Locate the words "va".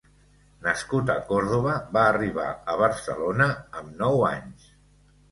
1.97-2.05